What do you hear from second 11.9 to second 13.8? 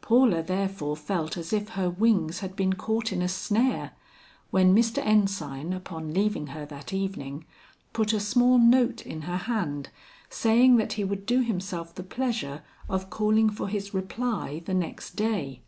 the pleasure of calling for